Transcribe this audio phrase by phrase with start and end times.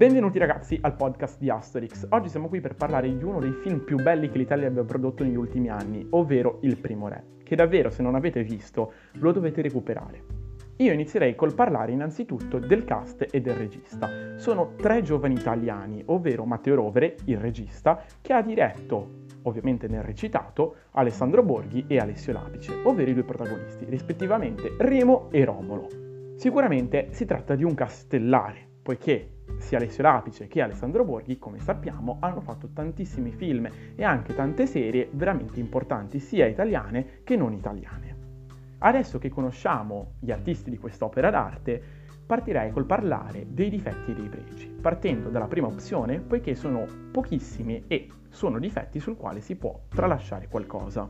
[0.00, 2.06] Benvenuti ragazzi al podcast di Asterix.
[2.08, 5.24] Oggi siamo qui per parlare di uno dei film più belli che l'Italia abbia prodotto
[5.24, 9.60] negli ultimi anni, ovvero Il Primo Re, che davvero se non avete visto lo dovete
[9.60, 10.24] recuperare.
[10.76, 14.08] Io inizierei col parlare innanzitutto del cast e del regista.
[14.36, 20.76] Sono tre giovani italiani, ovvero Matteo Rovere, il regista, che ha diretto ovviamente nel recitato,
[20.92, 25.88] Alessandro Borghi e Alessio Lapice, ovvero i due protagonisti, rispettivamente Remo e Romolo.
[26.36, 32.16] Sicuramente si tratta di un castellare, poiché sia Alessio Lapice che Alessandro Borghi, come sappiamo,
[32.20, 38.16] hanno fatto tantissimi film e anche tante serie veramente importanti, sia italiane che non italiane.
[38.78, 41.82] Adesso che conosciamo gli artisti di quest'opera d'arte,
[42.24, 47.84] partirei col parlare dei difetti e dei pregi, partendo dalla prima opzione, poiché sono pochissimi
[47.88, 51.08] e sono difetti sul quale si può tralasciare qualcosa.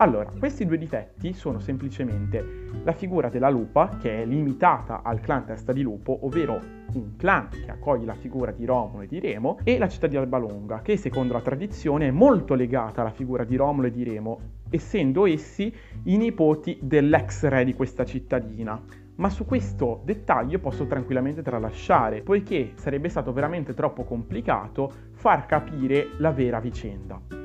[0.00, 2.42] Allora, questi due difetti sono semplicemente
[2.84, 6.58] la figura della lupa, che è limitata al clan testa di lupo, ovvero
[6.94, 10.16] un clan che accoglie la figura di Romolo e di Remo, e la città di
[10.16, 14.40] Albalonga, che secondo la tradizione è molto legata alla figura di Romolo e di Remo,
[14.70, 15.70] essendo essi
[16.04, 18.82] i nipoti dell'ex re di questa cittadina.
[19.16, 26.12] Ma su questo dettaglio posso tranquillamente tralasciare, poiché sarebbe stato veramente troppo complicato far capire
[26.16, 27.39] la vera vicenda.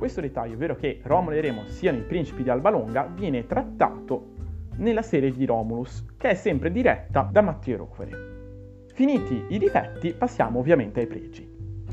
[0.00, 4.28] Questo dettaglio, ovvero che Romolo e Remo siano i principi di Albalonga, viene trattato
[4.76, 8.86] nella serie di Romulus, che è sempre diretta da Matteo Rovere.
[8.94, 11.46] Finiti i difetti, passiamo ovviamente ai pregi.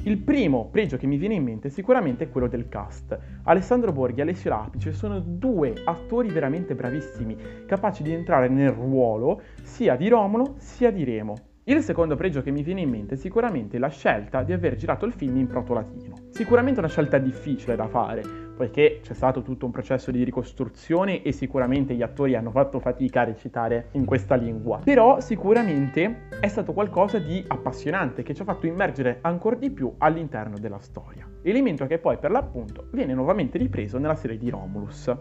[0.04, 3.20] Il primo pregio che mi viene in mente è sicuramente quello del cast.
[3.44, 7.36] Alessandro Borghi e Alessio Lapice sono due attori veramente bravissimi,
[7.66, 11.36] capaci di entrare nel ruolo sia di Romolo sia di Remo.
[11.66, 15.06] Il secondo pregio che mi viene in mente è sicuramente la scelta di aver girato
[15.06, 16.27] il film in proto-latino.
[16.38, 18.22] Sicuramente una scelta difficile da fare,
[18.56, 23.22] poiché c'è stato tutto un processo di ricostruzione e sicuramente gli attori hanno fatto fatica
[23.22, 24.82] a recitare in questa lingua.
[24.84, 29.92] Però sicuramente è stato qualcosa di appassionante che ci ha fatto immergere ancora di più
[29.98, 31.28] all'interno della storia.
[31.42, 35.12] Elemento che poi per l'appunto viene nuovamente ripreso nella serie di Romulus.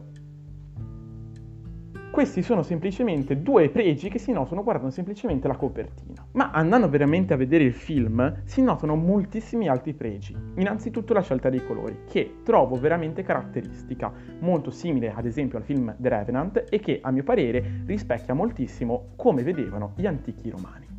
[2.16, 6.27] Questi sono semplicemente due pregi che si notano guardando semplicemente la copertina.
[6.32, 10.34] Ma andando veramente a vedere il film si notano moltissimi altri pregi.
[10.56, 15.94] Innanzitutto la scelta dei colori, che trovo veramente caratteristica, molto simile ad esempio al film
[15.99, 20.96] The Revenant e che a mio parere rispecchia moltissimo come vedevano gli antichi romani.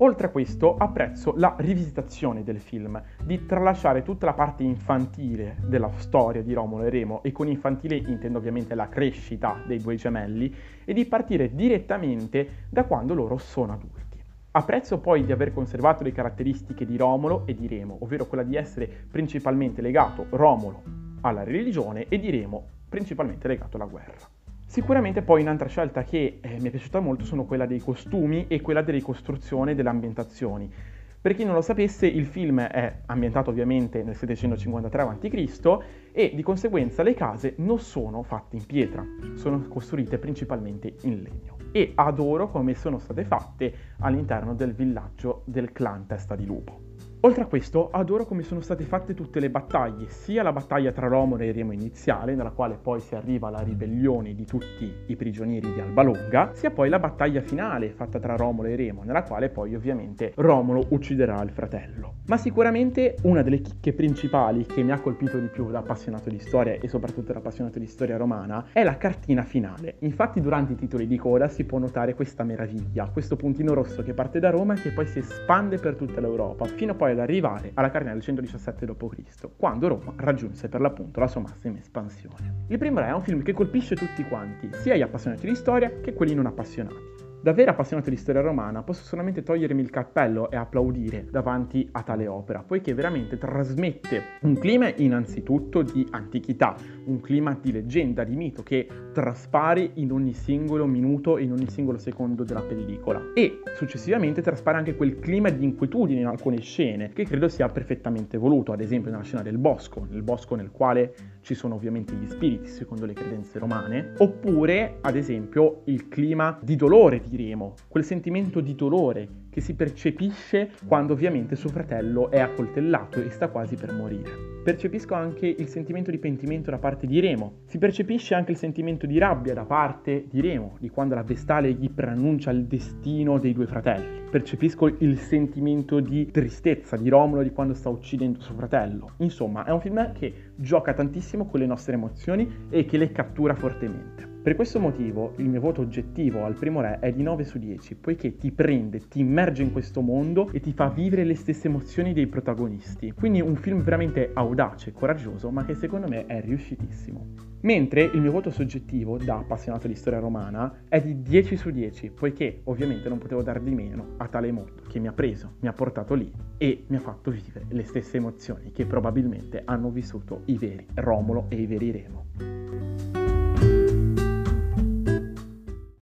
[0.00, 5.90] Oltre a questo apprezzo la rivisitazione del film, di tralasciare tutta la parte infantile della
[5.96, 10.54] storia di Romolo e Remo, e con infantile intendo ovviamente la crescita dei due gemelli,
[10.84, 14.22] e di partire direttamente da quando loro sono adulti.
[14.52, 18.54] Apprezzo poi di aver conservato le caratteristiche di Romolo e di Remo, ovvero quella di
[18.54, 20.82] essere principalmente legato Romolo
[21.22, 24.37] alla religione e di Remo principalmente legato alla guerra.
[24.68, 28.60] Sicuramente poi un'altra scelta che eh, mi è piaciuta molto sono quella dei costumi e
[28.60, 30.70] quella della ricostruzione delle ambientazioni.
[31.18, 35.78] Per chi non lo sapesse, il film è ambientato ovviamente nel 753 a.C.
[36.12, 39.02] e di conseguenza le case non sono fatte in pietra,
[39.36, 41.56] sono costruite principalmente in legno.
[41.72, 46.87] E adoro come sono state fatte all'interno del villaggio del clan Testa di Lupo.
[47.22, 51.08] Oltre a questo, adoro come sono state fatte tutte le battaglie, sia la battaglia tra
[51.08, 55.72] Romolo e Remo iniziale, nella quale poi si arriva alla ribellione di tutti i prigionieri
[55.72, 59.74] di Albalonga, sia poi la battaglia finale fatta tra Romolo e Remo, nella quale poi
[59.74, 62.18] ovviamente Romolo ucciderà il fratello.
[62.26, 66.38] Ma sicuramente una delle chicche principali che mi ha colpito di più da appassionato di
[66.38, 69.96] storia e soprattutto da appassionato di storia romana è la cartina finale.
[70.00, 74.14] Infatti durante i titoli di coda si può notare questa meraviglia, questo puntino rosso che
[74.14, 77.18] parte da Roma e che poi si espande per tutta l'Europa, fino a poi ad
[77.20, 82.64] arrivare alla carriera del 117 d.C., quando Roma raggiunse per l'appunto la sua massima espansione.
[82.68, 86.00] Il primo re è un film che colpisce tutti quanti, sia gli appassionati di storia
[86.00, 87.27] che quelli non appassionati.
[87.40, 92.02] Da vero appassionato di storia romana posso solamente togliermi il cappello e applaudire davanti a
[92.02, 98.34] tale opera, poiché veramente trasmette un clima innanzitutto di antichità, un clima di leggenda, di
[98.34, 103.30] mito che traspare in ogni singolo minuto e in ogni singolo secondo della pellicola.
[103.34, 108.36] E successivamente traspare anche quel clima di inquietudine in alcune scene che credo sia perfettamente
[108.36, 111.14] voluto, ad esempio nella scena del bosco, nel bosco nel quale
[111.48, 116.76] ci sono ovviamente gli spiriti secondo le credenze romane, oppure ad esempio il clima di
[116.76, 123.20] dolore diremo, quel sentimento di dolore che si percepisce quando ovviamente suo fratello è accoltellato
[123.20, 124.30] e sta quasi per morire.
[124.62, 127.62] Percepisco anche il sentimento di pentimento da parte di Remo.
[127.64, 131.72] Si percepisce anche il sentimento di rabbia da parte di Remo, di quando la vestale
[131.72, 134.26] gli preannuncia il destino dei due fratelli.
[134.30, 139.14] Percepisco il sentimento di tristezza di Romolo di quando sta uccidendo suo fratello.
[139.18, 143.54] Insomma, è un film che gioca tantissimo con le nostre emozioni e che le cattura
[143.54, 144.27] fortemente.
[144.48, 147.96] Per questo motivo il mio voto oggettivo al primo re è di 9 su 10,
[147.96, 152.14] poiché ti prende, ti immerge in questo mondo e ti fa vivere le stesse emozioni
[152.14, 153.12] dei protagonisti.
[153.12, 157.26] Quindi un film veramente audace, coraggioso, ma che secondo me è riuscitissimo.
[157.60, 162.12] Mentre il mio voto soggettivo, da appassionato di storia romana, è di 10 su 10,
[162.12, 165.68] poiché ovviamente non potevo dar di meno a tale mondo che mi ha preso, mi
[165.68, 170.40] ha portato lì e mi ha fatto vivere le stesse emozioni che probabilmente hanno vissuto
[170.46, 172.97] i veri Romolo e i veri Remo.